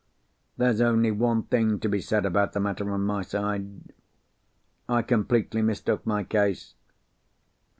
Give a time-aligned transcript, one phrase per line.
[0.57, 3.93] There's only one thing to be said about the matter on my side.
[4.89, 6.73] I completely mistook my case.